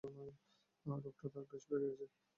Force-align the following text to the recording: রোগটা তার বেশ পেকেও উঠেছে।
রোগটা 0.85 1.27
তার 1.29 1.43
বেশ 1.49 1.63
পেকেও 1.69 1.91
উঠেছে। 1.93 2.19